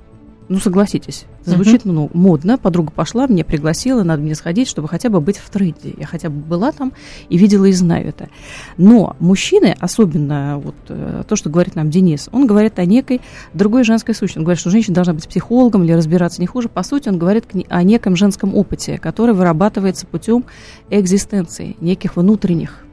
[0.49, 1.91] ну, согласитесь, звучит uh-huh.
[1.91, 2.57] ну, модно.
[2.57, 5.93] Подруга пошла, меня пригласила, надо мне сходить, чтобы хотя бы быть в тренде.
[5.95, 6.91] Я хотя бы была там
[7.29, 8.29] и видела и знаю это.
[8.75, 13.21] Но мужчины, особенно вот э, то, что говорит нам Денис, он говорит о некой
[13.53, 14.39] другой женской сущности.
[14.39, 16.67] Он говорит, что женщина должна быть психологом или разбираться не хуже.
[16.67, 20.45] По сути, он говорит о неком женском опыте, который вырабатывается путем
[20.89, 22.83] экзистенции, неких внутренних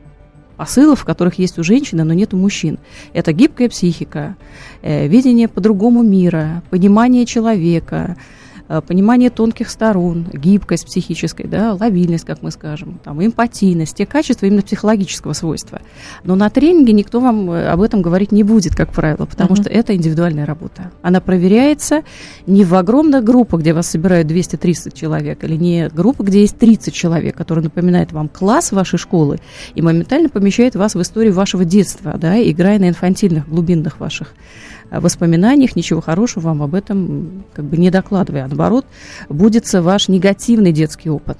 [0.57, 2.79] посылов, в которых есть у женщины, но нет у мужчин.
[3.13, 4.37] Это гибкая психика,
[4.83, 8.17] э, видение по-другому мира, понимание человека,
[8.87, 14.63] понимание тонких сторон, гибкость психической, да, лобильность, как мы скажем, там, эмпатийность, те качества именно
[14.63, 15.81] психологического свойства.
[16.25, 19.63] Но на тренинге никто вам э, об этом говорить не будет, как правило, потому uh-huh.
[19.63, 20.91] что это индивидуальная работа.
[21.03, 22.03] Она проверяется
[22.47, 26.93] не в огромных группах, где вас собирают 200-300 человек, или не группа, где есть 30
[26.93, 29.39] человек, которые напоминают вам класс вашей школы
[29.75, 34.35] и моментально помещает вас в историю вашего детства, да, играя на инфантильных, глубинных ваших
[34.91, 38.87] воспоминаниях, ничего хорошего вам об этом как бы не докладывая, а наоборот,
[39.29, 41.39] будет ваш негативный детский опыт.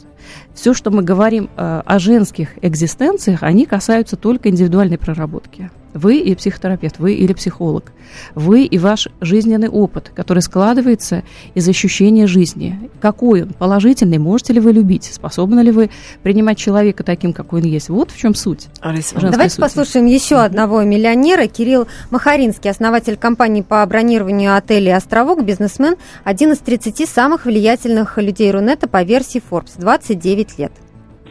[0.55, 5.71] Все, что мы говорим э, о женских экзистенциях, они касаются только индивидуальной проработки.
[5.97, 7.93] Вы и психотерапевт, вы или психолог,
[8.35, 11.23] вы и ваш жизненный опыт, который складывается
[11.55, 12.91] из ощущения жизни.
[13.01, 13.49] Какой он?
[13.51, 14.19] Положительный?
[14.19, 15.05] Можете ли вы любить?
[15.05, 15.91] Способны ли вы
[16.23, 17.89] принимать человека таким, какой он есть?
[17.89, 18.69] Вот в чем суть.
[18.83, 19.61] Давайте сути.
[19.61, 21.47] послушаем еще одного миллионера.
[21.47, 28.51] Кирилл Махаринский, основатель компании по бронированию отелей «Островок», бизнесмен, один из 30 самых влиятельных людей
[28.51, 30.73] Рунета по версии Forbes, 29 лет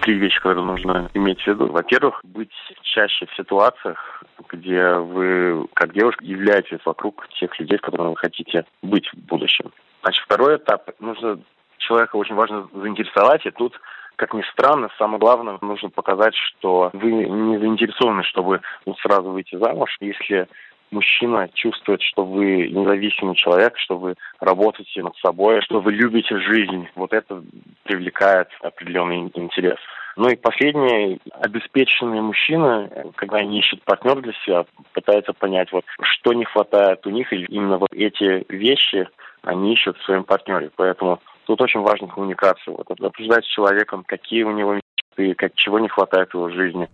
[0.05, 1.65] три вещи, которые нужно иметь в виду.
[1.65, 8.09] Во-первых, быть чаще в ситуациях, где вы, как девушка, являетесь вокруг тех людей, с которыми
[8.09, 9.71] вы хотите быть в будущем.
[10.03, 10.91] Значит, второй этап.
[10.99, 11.39] Нужно
[11.79, 13.79] человека очень важно заинтересовать, и тут
[14.15, 18.61] как ни странно, самое главное, нужно показать, что вы не заинтересованы, чтобы
[19.01, 19.97] сразу выйти замуж.
[19.99, 20.47] Если
[20.95, 26.87] мужчина чувствует, что вы независимый человек, что вы работаете над собой, что вы любите жизнь,
[26.95, 27.43] вот это
[27.83, 29.77] привлекает определенный интерес.
[30.17, 36.33] Ну и последнее, обеспеченные мужчины, когда они ищут партнер для себя, пытаются понять, вот что
[36.33, 39.07] не хватает у них, или именно вот эти вещи
[39.43, 40.71] они ищут в своем партнере.
[40.75, 42.73] Поэтому тут очень важна коммуникация.
[42.73, 46.87] Вот, обсуждать с человеком, какие у него мечты, как, чего не хватает в его жизни.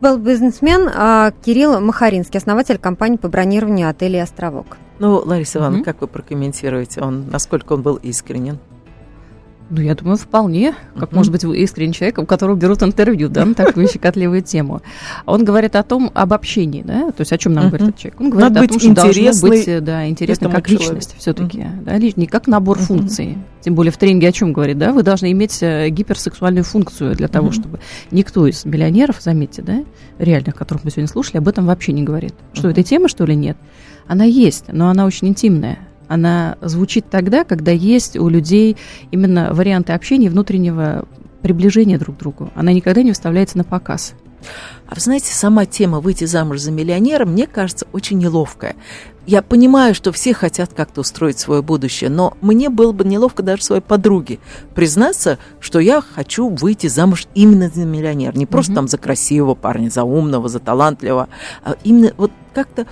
[0.00, 4.78] Был бизнесмен а, Кирилл Махаринский, основатель компании по бронированию отелей «Островок».
[4.98, 5.84] Ну, Лариса Ивановна, mm-hmm.
[5.84, 8.58] как вы прокомментируете, он, насколько он был искренен?
[9.70, 10.74] Ну, я думаю, вполне.
[10.94, 11.14] Как mm-hmm.
[11.14, 14.82] может быть искренний человек, у которого берут интервью, да, на такую щекотливую тему.
[15.24, 17.68] Он говорит о том, об общении, да, то есть о чем нам mm-hmm.
[17.68, 18.20] говорит этот человек?
[18.20, 20.92] Он говорит Надо о том, что должно быть, да, интересно как человеку.
[20.92, 21.84] личность все-таки, mm-hmm.
[21.84, 22.82] да, не как набор mm-hmm.
[22.82, 23.38] функций.
[23.62, 27.28] Тем более в тренинге о чем говорит, да, вы должны иметь э, гиперсексуальную функцию для
[27.28, 27.52] того, mm-hmm.
[27.52, 29.84] чтобы никто из миллионеров, заметьте, да,
[30.18, 32.34] реальных, которых мы сегодня слушали, об этом вообще не говорит.
[32.52, 32.70] Что mm-hmm.
[32.72, 33.56] этой темы, что ли, нет?
[34.06, 35.78] Она есть, но она очень интимная
[36.12, 38.76] она звучит тогда, когда есть у людей
[39.10, 41.06] именно варианты общения внутреннего
[41.40, 42.50] приближения друг к другу.
[42.54, 44.14] Она никогда не выставляется на показ.
[44.86, 48.76] А вы знаете, сама тема «выйти замуж за миллионера» мне кажется очень неловкая.
[49.24, 53.62] Я понимаю, что все хотят как-то устроить свое будущее, но мне было бы неловко даже
[53.62, 54.40] своей подруге
[54.74, 58.36] признаться, что я хочу выйти замуж именно за миллионера.
[58.36, 58.76] Не просто mm-hmm.
[58.76, 61.28] там за красивого парня, за умного, за талантливого,
[61.62, 62.86] а именно вот как-то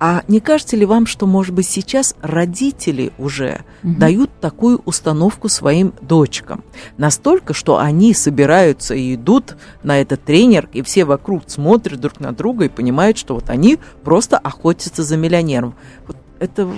[0.00, 3.94] а не кажется ли вам, что, может быть, сейчас родители уже угу.
[3.94, 6.64] дают такую установку своим дочкам?
[6.98, 12.32] Настолько, что они собираются и идут на этот тренер, и все вокруг смотрят друг на
[12.32, 15.74] друга и понимают, что вот они просто охотятся за миллионером.
[16.06, 16.68] Вот это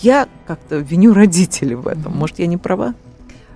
[0.00, 2.16] я как-то виню родителей в этом.
[2.16, 2.94] Может, я не права?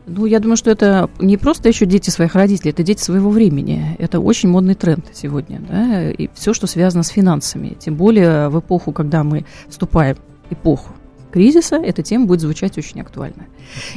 [0.07, 3.97] Ну, я думаю, что это не просто еще дети своих родителей, это дети своего времени.
[3.99, 7.77] Это очень модный тренд сегодня, да, и все, что связано с финансами.
[7.79, 10.17] Тем более в эпоху, когда мы вступаем
[10.49, 10.95] в эпоху
[11.31, 13.47] кризиса, эта тема будет звучать очень актуально.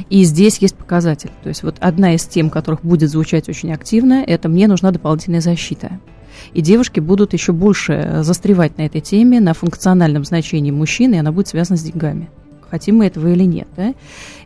[0.09, 1.31] И здесь есть показатель.
[1.41, 5.41] То есть вот одна из тем, которых будет звучать очень активно, это «мне нужна дополнительная
[5.41, 5.99] защита».
[6.53, 11.31] И девушки будут еще больше застревать на этой теме, на функциональном значении мужчины, и она
[11.31, 12.29] будет связана с деньгами
[12.73, 13.67] хотим мы этого или нет.
[13.77, 13.93] Да?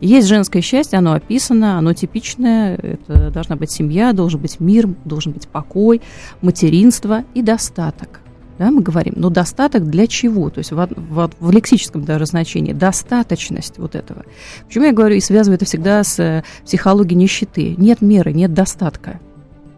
[0.02, 5.32] Есть женское счастье, оно описано, оно типичное, это должна быть семья, должен быть мир, должен
[5.32, 6.02] быть покой,
[6.42, 8.20] материнство и достаток.
[8.60, 10.50] Да, мы говорим, но достаток для чего?
[10.50, 14.26] То есть в, в, в лексическом даже значении достаточность вот этого.
[14.66, 17.76] Почему я говорю и связываю это всегда с э, психологией нищеты?
[17.78, 19.22] Нет меры, нет достатка.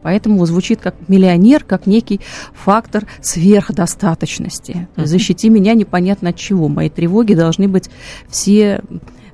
[0.02, 2.22] Поэтому звучит как миллионер, как некий
[2.54, 4.88] фактор сверхдостаточности.
[4.96, 6.68] Защити меня непонятно от чего.
[6.68, 7.90] Мои тревоги должны быть
[8.30, 8.82] все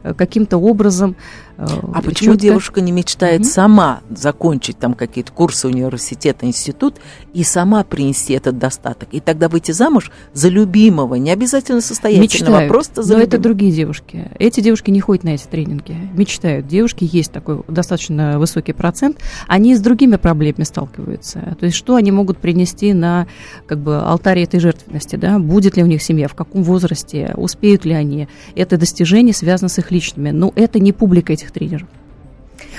[0.04, 1.15] э, каким-то образом
[1.57, 2.47] а почему четко...
[2.47, 3.45] девушка не мечтает mm-hmm.
[3.45, 6.95] сама закончить там какие-то курсы университета, институт
[7.33, 9.09] и сама принести этот достаток?
[9.11, 13.35] И тогда выйти замуж за любимого, не обязательно состоятельного, Мечтают, а просто за Но любимого.
[13.35, 14.31] это другие девушки.
[14.39, 15.95] Эти девушки не ходят на эти тренинги.
[16.13, 16.67] Мечтают.
[16.67, 19.19] Девушки есть такой достаточно высокий процент.
[19.47, 21.55] Они с другими проблемами сталкиваются.
[21.59, 23.27] То есть что они могут принести на
[23.67, 25.15] как бы, алтаре этой жертвенности?
[25.15, 25.39] Да?
[25.39, 28.27] Будет ли у них семья, в каком возрасте, успеют ли они?
[28.55, 30.31] Это достижение связано с их личными.
[30.31, 31.88] Но это не публика этих этих тренеров.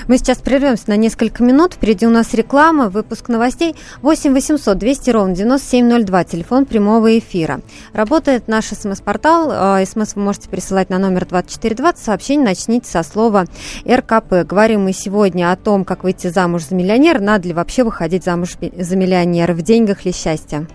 [0.07, 1.73] Мы сейчас прервемся на несколько минут.
[1.73, 3.75] Впереди у нас реклама, выпуск новостей.
[4.01, 7.61] 8 800 200 ровно 9702, телефон прямого эфира.
[7.93, 9.49] Работает наш смс-портал.
[9.51, 12.03] А, смс вы можете присылать на номер 2420.
[12.03, 13.45] Сообщение начните со слова
[13.87, 14.45] РКП.
[14.45, 17.19] Говорим мы сегодня о том, как выйти замуж за миллионера.
[17.19, 19.53] Надо ли вообще выходить замуж за миллионера?
[19.53, 20.67] В деньгах ли счастье?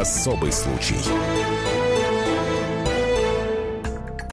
[0.00, 0.96] Особый случай.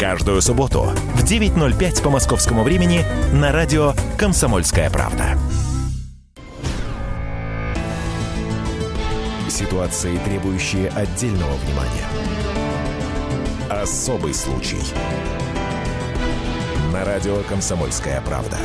[0.00, 0.84] Каждую субботу
[1.14, 5.38] в 9.05 по московскому времени на радио «Комсомольская правда».
[9.50, 12.06] Ситуации, требующие отдельного внимания.
[13.68, 14.80] Особый случай.
[16.94, 18.56] На радио «Комсомольская правда».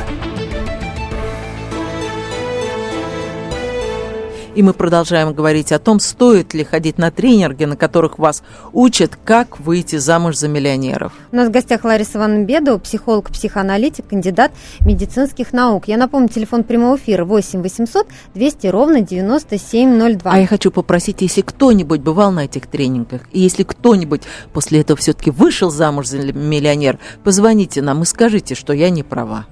[4.56, 8.42] И мы продолжаем говорить о том, стоит ли ходить на тренинги, на которых вас
[8.72, 11.12] учат, как выйти замуж за миллионеров.
[11.30, 15.88] У нас в гостях Лариса Ивановна Бедова, психолог, психоаналитик, кандидат медицинских наук.
[15.88, 20.32] Я напомню, телефон прямого эфира 8 800 200 ровно 9702.
[20.32, 24.22] А я хочу попросить, если кто-нибудь бывал на этих тренингах, и если кто-нибудь
[24.54, 29.44] после этого все-таки вышел замуж за миллионер, позвоните нам и скажите, что я не права.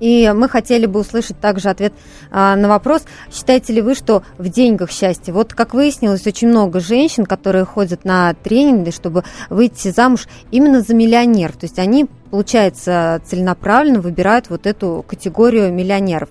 [0.00, 1.92] И мы хотели бы услышать также ответ
[2.30, 5.32] а, на вопрос, считаете ли вы, что в деньгах счастье?
[5.34, 10.94] Вот, как выяснилось, очень много женщин, которые ходят на тренинги, чтобы выйти замуж именно за
[10.94, 11.56] миллионеров.
[11.56, 16.28] То есть они получается, целенаправленно выбирают вот эту категорию миллионеров.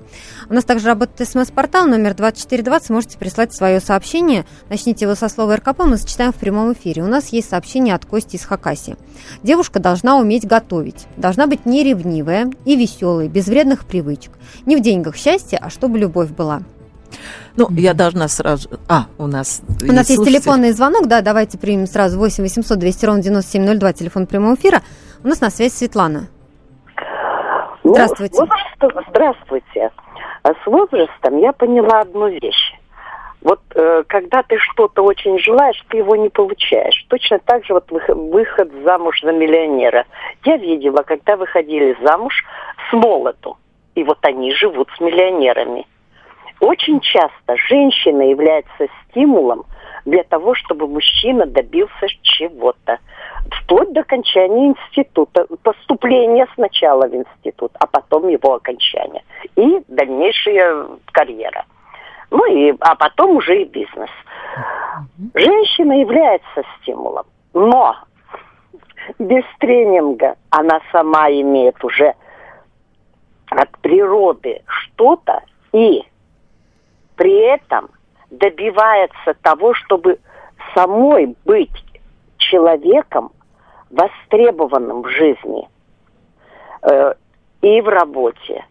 [0.50, 2.90] У нас также работает смс-портал номер 2420.
[2.90, 4.46] Можете прислать свое сообщение.
[4.70, 7.04] Начните его со слова РКП, мы зачитаем в прямом эфире.
[7.04, 8.98] У нас есть сообщение от Кости из Хакасии.
[9.44, 11.06] Девушка должна уметь готовить.
[11.18, 14.32] Должна быть не ревнивая и веселая, без вредных привычек.
[14.66, 16.62] Не в деньгах счастье, а чтобы любовь была.
[17.56, 18.70] Ну, я должна сразу...
[18.88, 23.06] А, у нас У нас есть телефонный звонок, да, давайте примем сразу 8 800 200
[23.06, 24.84] ровно 9702, телефон прямого эфира.
[25.24, 26.28] У нас на связи Светлана.
[27.84, 28.44] Ну, здравствуйте.
[28.82, 29.92] Ну, здравствуйте.
[30.44, 32.74] А с возрастом я поняла одну вещь.
[33.42, 37.06] Вот э, когда ты что-то очень желаешь, ты его не получаешь.
[37.08, 40.06] Точно так же вот выход замуж за миллионера.
[40.44, 42.44] Я видела, когда выходили замуж
[42.90, 43.58] с молоту.
[43.96, 45.86] И вот они живут с миллионерами.
[46.60, 49.66] Очень часто женщина является стимулом
[50.06, 53.00] для того, чтобы мужчина добился чего-то.
[53.52, 59.24] Вплоть до окончания института, поступления сначала в институт, а потом его окончание.
[59.56, 61.66] И дальнейшая карьера.
[62.30, 64.10] Ну и, а потом уже и бизнес.
[65.34, 67.96] Женщина является стимулом, но
[69.20, 72.14] без тренинга она сама имеет уже
[73.50, 76.04] от природы что-то и
[77.16, 77.90] при этом
[78.30, 80.20] добивается того, чтобы
[80.76, 81.72] самой быть
[82.38, 83.32] человеком,
[83.90, 85.68] востребованным в жизни
[86.84, 87.14] э,
[87.62, 88.66] и в работе,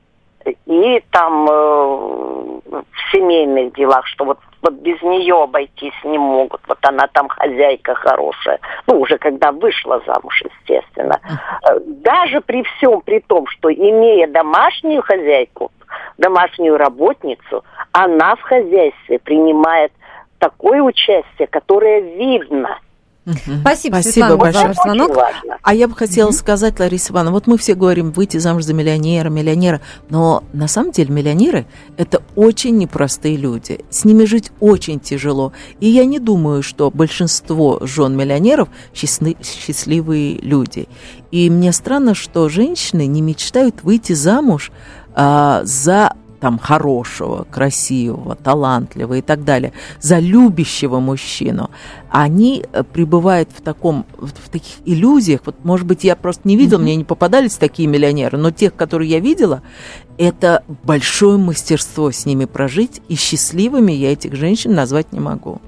[0.67, 6.61] и там э, в семейных делах, что вот, вот без нее обойтись не могут.
[6.69, 8.61] Вот она там хозяйка хорошая.
[8.87, 11.21] Ну, уже когда вышла замуж, естественно.
[11.63, 15.73] Э, даже при всем при том, что имея домашнюю хозяйку,
[16.19, 19.93] домашнюю работницу, она в хозяйстве принимает
[20.39, 22.79] такое участие, которое видно.
[23.27, 24.75] Спасибо, Спасибо Светлана, большое.
[24.75, 25.19] звонок.
[25.63, 29.29] А я бы хотела сказать, Лариса Ивановна, вот мы все говорим выйти замуж за миллионера,
[29.29, 33.81] миллионера, но на самом деле миллионеры– это очень непростые люди.
[33.91, 35.53] С ними жить очень тяжело.
[35.81, 40.89] И я не думаю, что большинство жен миллионеров счастливые люди.
[41.33, 44.71] И мне странно, что женщины не мечтают выйти замуж
[45.15, 51.71] а, за там хорошего, красивого, талантливого и так далее, за любящего мужчину,
[52.11, 55.41] они э, пребывают в таком, в таких иллюзиях.
[55.45, 56.83] Вот, может быть, я просто не видела, mm-hmm.
[56.83, 59.63] мне не попадались такие миллионеры, но тех, которые я видела,
[60.19, 65.61] это большое мастерство с ними прожить, и счастливыми я этих женщин назвать не могу.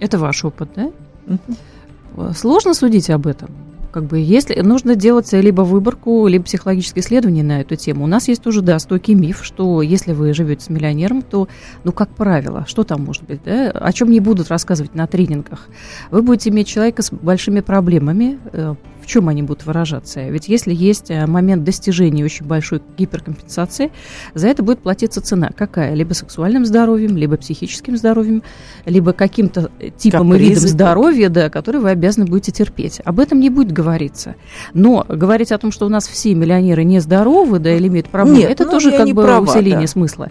[0.00, 0.90] Это ваш опыт, да?
[1.26, 2.34] Mm-hmm.
[2.34, 3.65] Сложно судить об этом?
[3.96, 8.04] Как бы если нужно делать либо выборку, либо психологическое исследование на эту тему.
[8.04, 11.48] У нас есть тоже, да, стойкий миф, что если вы живете с миллионером, то,
[11.82, 15.68] ну, как правило, что там может быть, да, о чем не будут рассказывать на тренингах.
[16.10, 18.74] Вы будете иметь человека с большими проблемами, э,
[19.06, 20.28] в чем они будут выражаться?
[20.28, 23.92] Ведь если есть э, момент достижения очень большой гиперкомпенсации,
[24.34, 25.50] за это будет платиться цена.
[25.56, 25.94] Какая?
[25.94, 28.42] Либо сексуальным здоровьем, либо психическим здоровьем,
[28.84, 30.44] либо каким-то э, типом Капризы.
[30.44, 33.00] и видом здоровья, да, который вы обязаны будете терпеть.
[33.04, 34.34] Об этом не будет говориться.
[34.74, 38.50] Но говорить о том, что у нас все миллионеры нездоровы, да, или имеют проблемы, Нет,
[38.50, 39.86] это ну, тоже как бы права, усиление да.
[39.86, 40.30] смысла.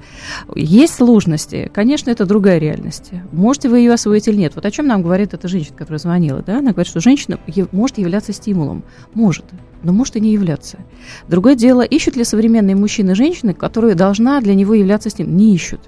[0.53, 1.71] Есть сложности.
[1.73, 3.11] Конечно, это другая реальность.
[3.31, 4.53] Можете вы ее освоить или нет?
[4.55, 6.57] Вот о чем нам говорит эта женщина, которая звонила, да?
[6.57, 7.39] Она говорит, что женщина
[7.71, 8.64] может являться стимулом.
[9.13, 9.45] Может
[9.85, 10.79] но может и не являться.
[11.27, 15.37] Другое дело, ищут ли современные мужчины и женщины, которые должна для него являться стимулом?
[15.37, 15.79] Не ищут.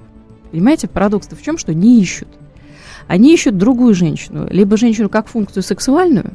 [0.52, 2.28] Понимаете, парадокс-то в чем, что не ищут.
[3.08, 6.34] Они ищут другую женщину, либо женщину как функцию сексуальную,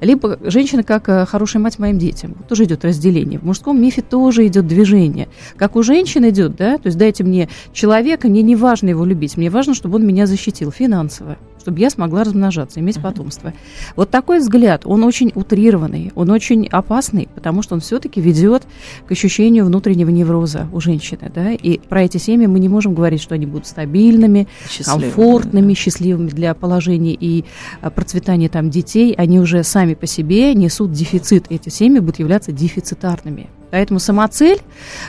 [0.00, 2.34] либо женщина как э, хорошая мать моим детям.
[2.48, 3.38] Тоже идет разделение.
[3.38, 5.28] В мужском мифе тоже идет движение.
[5.56, 9.36] Как у женщин идет, да, то есть дайте мне человека, мне не важно его любить,
[9.36, 11.38] мне важно, чтобы он меня защитил финансово
[11.68, 13.52] чтобы я смогла размножаться, иметь потомство.
[13.94, 18.62] Вот такой взгляд, он очень утрированный, он очень опасный, потому что он все-таки ведет
[19.06, 21.30] к ощущению внутреннего невроза у женщины.
[21.34, 21.52] Да?
[21.52, 25.74] И про эти семьи мы не можем говорить, что они будут стабильными, счастливыми, комфортными, да.
[25.74, 27.44] счастливыми для положения и
[27.82, 29.12] а, процветания там детей.
[29.12, 31.48] Они уже сами по себе несут дефицит.
[31.50, 33.50] Эти семьи будут являться дефицитарными.
[33.70, 34.60] Поэтому самоцель,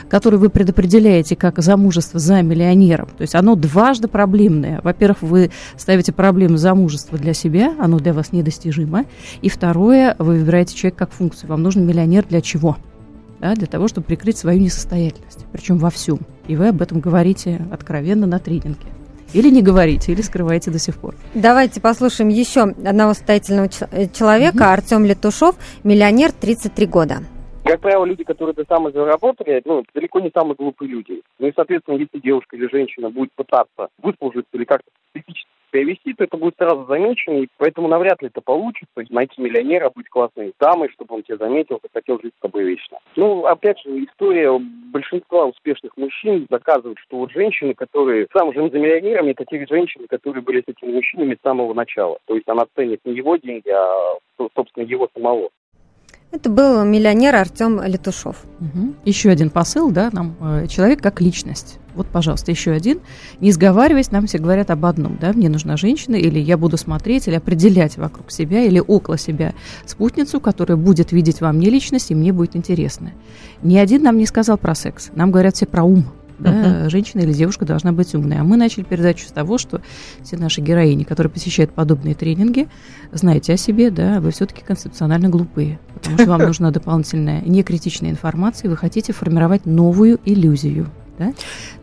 [0.08, 4.80] которую вы предопределяете как замужество за миллионером, то есть оно дважды проблемное.
[4.82, 9.06] Во-первых, вы ставите проблему замужества для себя, оно для вас недостижимо.
[9.40, 11.48] И второе, вы выбираете человека как функцию.
[11.50, 12.76] Вам нужен миллионер для чего?
[13.40, 16.18] Да, для того, чтобы прикрыть свою несостоятельность, причем во всем.
[16.46, 18.86] И вы об этом говорите откровенно на тренинге.
[19.32, 21.14] Или не говорите, или скрываете до сих пор.
[21.34, 24.64] Давайте послушаем еще одного состоятельного э, человека, угу.
[24.64, 25.54] Артем Летушов,
[25.84, 27.22] миллионер, 33 года.
[27.64, 31.22] Как правило, люди, которые это самое заработали, ну, далеко не самые глупые люди.
[31.38, 36.14] Ну и, соответственно, если девушка или женщина будет пытаться выслужиться или как-то специфически себя вести,
[36.14, 38.88] то это будет сразу замечено, и поэтому навряд ли это получится.
[39.10, 42.98] Найти миллионера, быть классной дамой, чтобы он тебя заметил, и хотел жить с тобой вечно.
[43.16, 44.58] Ну, опять же, история
[44.92, 50.42] большинства успешных мужчин доказывает, что вот женщины, которые замужем за миллионерами, это те женщины, которые
[50.42, 52.18] были с этими мужчинами с самого начала.
[52.26, 54.18] То есть она ценит не его деньги, а,
[54.54, 55.50] собственно, его самого.
[56.32, 58.36] Это был миллионер Артем Летушев.
[58.60, 58.94] Угу.
[59.04, 61.78] Еще один посыл, да, нам э, человек как личность.
[61.94, 63.00] Вот, пожалуйста, еще один.
[63.40, 67.26] Не сговариваясь, нам все говорят об одном, да, мне нужна женщина, или я буду смотреть,
[67.26, 69.54] или определять вокруг себя, или около себя
[69.86, 73.10] спутницу, которая будет видеть во мне личность, и мне будет интересно.
[73.62, 75.10] Ни один нам не сказал про секс.
[75.14, 76.04] Нам говорят все про ум,
[76.40, 76.90] да, uh-huh.
[76.90, 78.38] женщина или девушка должна быть умной.
[78.38, 79.80] А мы начали передачу с того, что
[80.22, 82.68] все наши героини, которые посещают подобные тренинги,
[83.12, 88.68] знаете о себе, да, вы все-таки концепционально глупые, потому что вам нужна дополнительная некритичная информация,
[88.68, 90.90] и вы хотите формировать новую иллюзию.
[91.20, 91.34] Да?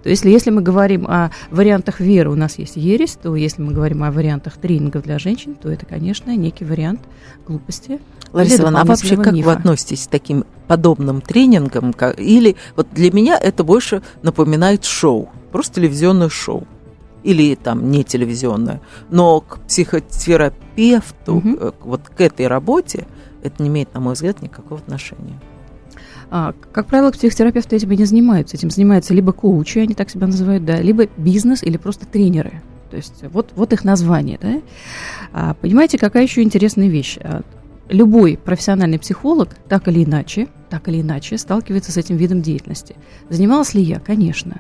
[0.02, 3.72] То есть, если мы говорим о вариантах веры, у нас есть ересь, то если мы
[3.72, 7.02] говорим о вариантах тренингов для женщин, то это, конечно, некий вариант
[7.48, 8.00] глупости.
[8.34, 9.46] Лариса Ивановна, а вообще как мифа.
[9.46, 11.94] вы относитесь к таким подобным тренингам?
[11.94, 16.68] Как, или вот для меня это больше напоминает шоу, просто телевизионное шоу.
[17.24, 18.82] Или там не телевизионное.
[19.12, 21.74] Но к психотерапевту, угу.
[21.84, 23.06] вот к этой работе,
[23.44, 25.40] это не имеет, на мой взгляд, никакого отношения.
[26.30, 28.58] А, как правило, психотерапевты этим и не занимаются.
[28.58, 32.62] Этим занимаются либо коучи, они так себя называют, да, либо бизнес или просто тренеры.
[32.90, 34.40] То есть вот, вот их название.
[34.42, 34.62] Да?
[35.34, 37.18] А, понимаете, какая еще интересная вещь?
[37.22, 37.42] А,
[37.90, 42.96] любой профессиональный психолог так или иначе, так или иначе сталкивается с этим видом деятельности.
[43.30, 44.00] Занималась ли я?
[44.00, 44.60] Конечно.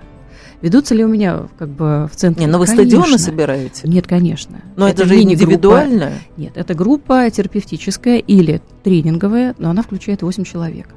[0.62, 2.46] Ведутся ли у меня как бы в центре?
[2.46, 2.90] Не, но ну вы конечно.
[2.90, 3.88] стадионы собираете?
[3.88, 4.62] Нет, конечно.
[4.76, 6.14] Но это, это же индивидуально?
[6.36, 10.88] Нет, это группа терапевтическая или тренинговая, но она включает 8 человек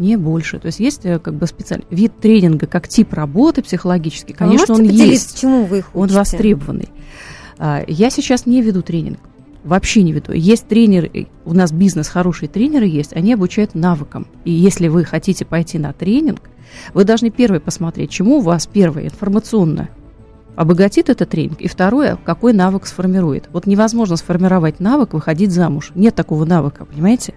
[0.00, 0.58] не больше.
[0.58, 4.34] То есть есть э, как бы специальный вид тренинга как тип работы психологический.
[4.34, 5.40] А конечно, он есть.
[5.40, 6.88] Чему вы их Он востребованный.
[7.58, 9.20] А, я сейчас не веду тренинг.
[9.62, 10.32] Вообще не веду.
[10.32, 14.26] Есть тренеры, у нас бизнес, хорошие тренеры есть, они обучают навыкам.
[14.44, 16.40] И если вы хотите пойти на тренинг,
[16.94, 19.90] вы должны первое посмотреть, чему у вас первое информационно
[20.56, 23.48] обогатит этот тренинг, и второе, какой навык сформирует.
[23.52, 25.90] Вот невозможно сформировать навык, выходить замуж.
[25.94, 27.34] Нет такого навыка, понимаете?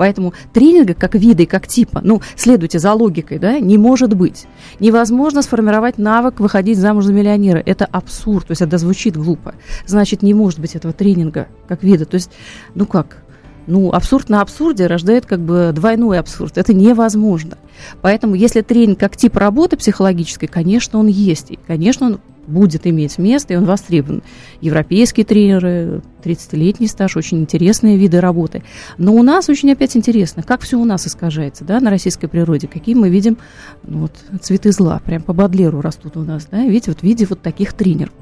[0.00, 4.46] Поэтому тренинга как вида и как типа, ну, следуйте за логикой, да, не может быть.
[4.78, 7.62] Невозможно сформировать навык выходить замуж за миллионера.
[7.66, 9.54] Это абсурд, то есть это звучит глупо.
[9.84, 12.06] Значит, не может быть этого тренинга как вида.
[12.06, 12.30] То есть,
[12.74, 13.18] ну как,
[13.66, 16.56] ну, абсурд на абсурде рождает как бы двойной абсурд.
[16.56, 17.58] Это невозможно.
[18.00, 21.50] Поэтому, если тренинг как тип работы психологической, конечно, он есть.
[21.50, 22.20] И, конечно, он
[22.50, 24.22] будет иметь место, и он востребован.
[24.60, 28.62] Европейские тренеры, 30-летний стаж, очень интересные виды работы.
[28.98, 32.68] Но у нас очень опять интересно, как все у нас искажается да, на российской природе,
[32.68, 33.38] какие мы видим
[33.82, 37.26] ну, вот, цветы зла, прям по Бадлеру растут у нас, да, видите, вот в виде
[37.26, 38.12] вот таких тренеров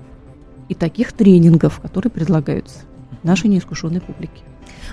[0.68, 2.80] и таких тренингов, которые предлагаются
[3.22, 4.42] нашей неискушенной публике.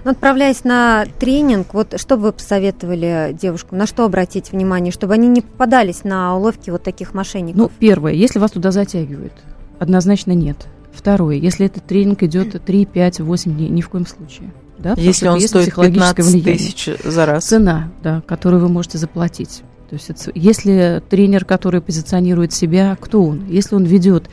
[0.03, 5.13] Но отправляясь на тренинг, вот что бы вы посоветовали девушкам, на что обратить внимание, чтобы
[5.13, 7.57] они не попадались на уловки вот таких мошенников?
[7.57, 9.33] Ну, первое, если вас туда затягивают,
[9.79, 10.67] однозначно нет.
[10.93, 14.53] Второе, если этот тренинг идет 3, 5, 8 дней, ни в коем случае.
[14.77, 17.45] Да, если он стоит 15 тысяч за раз.
[17.45, 19.63] Цена, да, которую вы можете заплатить.
[19.89, 23.45] То есть это, если тренер, который позиционирует себя, кто он?
[23.47, 24.29] Если он ведет,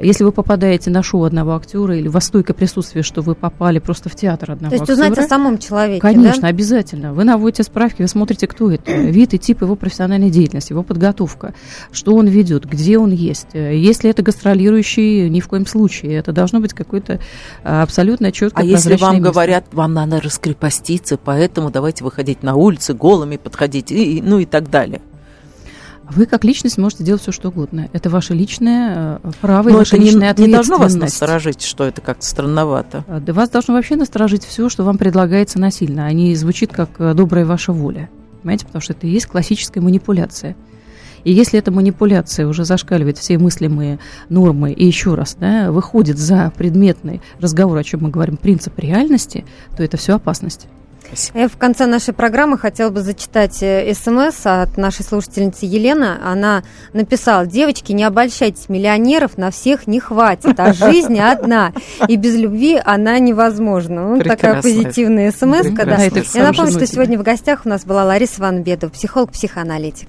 [0.00, 4.08] если вы попадаете на шоу одного актера или во стойкое присутствие, что вы попали просто
[4.08, 4.86] в театр одного актера.
[4.86, 6.48] То есть актера, узнать о самом человеке, Конечно, да?
[6.48, 7.12] обязательно.
[7.12, 11.54] Вы наводите справки, вы смотрите, кто это, вид и тип его профессиональной деятельности, его подготовка,
[11.92, 13.48] что он ведет, где он есть.
[13.54, 16.14] Если это гастролирующий, ни в коем случае.
[16.14, 17.20] Это должно быть какое-то
[17.62, 19.30] а, абсолютно четкое А если вам место.
[19.30, 24.70] говорят, вам надо раскрепоститься, поэтому давайте выходить на улицы голыми, подходить, и, ну и так
[24.70, 25.00] далее.
[26.10, 27.88] Вы как личность можете делать все, что угодно.
[27.92, 31.84] Это ваше личное э, право Но и ваша личная не, не должно вас насторожить, что
[31.84, 33.04] это как-то странновато.
[33.20, 37.14] Да вас должно вообще насторожить все, что вам предлагается насильно, а не звучит как э,
[37.14, 38.10] добрая ваша воля.
[38.42, 40.56] Понимаете, потому что это и есть классическая манипуляция.
[41.24, 43.98] И если эта манипуляция уже зашкаливает все мыслимые
[44.28, 49.44] нормы и еще раз да, выходит за предметный разговор, о чем мы говорим, принцип реальности,
[49.76, 50.68] то это все опасность.
[51.34, 56.18] Я в конце нашей программы хотела бы зачитать э, смс от нашей слушательницы Елены.
[56.24, 56.62] Она
[56.92, 61.72] написала, девочки, не обольщайтесь, миллионеров на всех не хватит, а жизнь одна,
[62.08, 64.08] и без любви она невозможна.
[64.08, 65.66] Ну, такая позитивная смс.
[65.84, 65.98] Да.
[66.34, 70.08] Я напомню, что сегодня в гостях у нас была Лариса Ванбедова, психолог-психоаналитик.